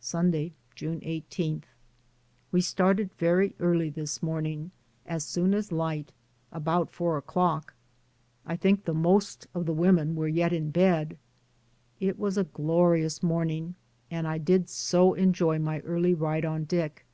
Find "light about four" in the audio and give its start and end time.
5.70-7.18